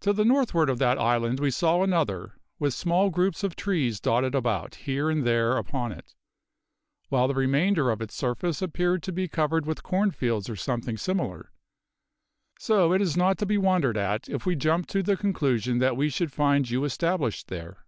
To 0.00 0.14
the 0.14 0.24
northward 0.24 0.70
of 0.70 0.78
that 0.78 0.96
island 0.96 1.38
we 1.38 1.50
saw 1.50 1.82
another, 1.82 2.32
with 2.58 2.72
small 2.72 3.10
groups 3.10 3.44
of 3.44 3.54
trees 3.54 4.00
dotted 4.00 4.34
about 4.34 4.74
here 4.74 5.10
and 5.10 5.22
there 5.22 5.58
upon 5.58 5.92
it, 5.92 6.14
while 7.10 7.28
the 7.28 7.34
remainder 7.34 7.90
of 7.90 8.00
its 8.00 8.14
surface 8.14 8.62
appeared 8.62 9.02
to 9.02 9.12
be 9.12 9.28
covered 9.28 9.66
with 9.66 9.82
corn 9.82 10.12
fields 10.12 10.48
or 10.48 10.56
something 10.56 10.96
similar; 10.96 11.52
so 12.58 12.94
it 12.94 13.02
is 13.02 13.18
not 13.18 13.36
to 13.36 13.44
be 13.44 13.58
wondered 13.58 13.98
at 13.98 14.30
if 14.30 14.46
we 14.46 14.56
jumped 14.56 14.88
to 14.92 15.02
the 15.02 15.14
conclusion 15.14 15.76
that 15.76 15.94
we 15.94 16.08
should 16.08 16.32
find 16.32 16.70
you 16.70 16.84
established 16.84 17.48
there. 17.48 17.84